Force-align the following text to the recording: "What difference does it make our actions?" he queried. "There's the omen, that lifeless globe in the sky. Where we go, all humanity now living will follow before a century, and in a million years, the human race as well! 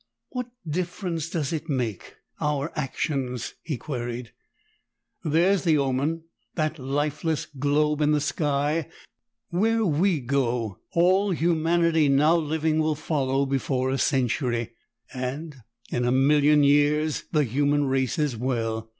"What 0.29 0.49
difference 0.67 1.29
does 1.29 1.53
it 1.53 1.69
make 1.69 2.15
our 2.39 2.71
actions?" 2.75 3.53
he 3.61 3.77
queried. 3.77 4.31
"There's 5.23 5.63
the 5.63 5.77
omen, 5.77 6.23
that 6.55 6.79
lifeless 6.79 7.45
globe 7.45 8.01
in 8.01 8.11
the 8.11 8.19
sky. 8.19 8.89
Where 9.51 9.85
we 9.85 10.19
go, 10.19 10.79
all 10.93 11.29
humanity 11.29 12.09
now 12.09 12.35
living 12.35 12.79
will 12.79 12.95
follow 12.95 13.45
before 13.45 13.91
a 13.91 13.99
century, 13.99 14.71
and 15.13 15.57
in 15.91 16.03
a 16.05 16.11
million 16.11 16.63
years, 16.63 17.25
the 17.31 17.43
human 17.43 17.85
race 17.85 18.17
as 18.17 18.35
well! 18.35 18.89